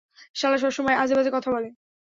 শালা 0.35 0.57
সব 0.57 0.71
সময় 0.71 0.95
আজেবাজে 0.95 1.31
কথা 1.33 1.49
বলে! 1.51 1.69